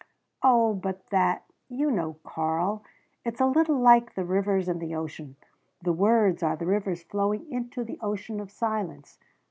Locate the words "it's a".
3.23-3.45